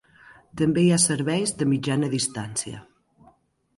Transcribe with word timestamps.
També 0.61 0.85
hi 0.85 0.93
ha 0.95 0.99
serveis 1.03 1.53
de 1.61 1.67
Mitjana 1.73 2.11
Distància. 2.17 2.81